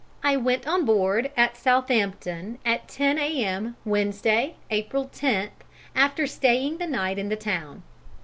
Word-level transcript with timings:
I 0.23 0.35
went 0.35 0.67
on 0.67 0.83
board 0.83 1.29
at 1.37 1.55
Southampton 1.55 2.57
at 2.65 2.87
10 2.87 3.19
A.M. 3.19 3.75
Wednesday, 3.85 4.55
April 4.71 5.05
10, 5.13 5.49
after 5.95 6.25
staying 6.25 6.77
the 6.79 6.87
night 6.87 7.19
in 7.19 7.29
the 7.29 7.35
town. 7.35 7.83